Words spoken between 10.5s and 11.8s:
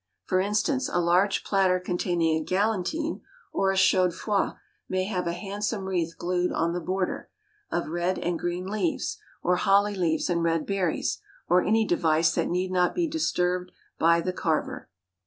berries, or